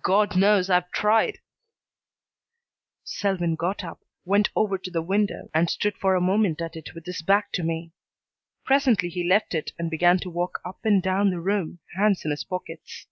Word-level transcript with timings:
God 0.00 0.38
knows 0.38 0.70
I've 0.70 0.90
tried" 0.90 1.36
Selwyn 3.20 3.56
got 3.56 3.84
up, 3.84 4.00
went 4.24 4.48
over 4.56 4.78
to 4.78 4.90
the 4.90 5.02
window 5.02 5.50
and 5.52 5.68
stood 5.68 5.98
for 5.98 6.14
a 6.14 6.18
moment 6.22 6.62
at 6.62 6.76
it 6.76 6.94
with 6.94 7.04
his 7.04 7.20
back 7.20 7.52
to 7.52 7.62
me. 7.62 7.92
Presently 8.64 9.10
he 9.10 9.22
left 9.28 9.52
it 9.54 9.72
and 9.78 9.90
began 9.90 10.16
to 10.20 10.30
walk 10.30 10.62
up 10.64 10.78
and 10.86 11.02
down 11.02 11.28
the 11.28 11.40
room, 11.40 11.80
hands 11.94 12.24
in 12.24 12.30
his 12.30 12.42
pockets. 12.44 13.06